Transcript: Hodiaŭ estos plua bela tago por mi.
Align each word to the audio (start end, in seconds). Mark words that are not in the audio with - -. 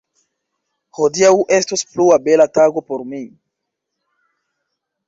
Hodiaŭ 0.99 1.29
estos 1.59 1.85
plua 1.91 2.19
bela 2.29 2.49
tago 2.57 2.85
por 2.89 3.05
mi. 3.13 3.25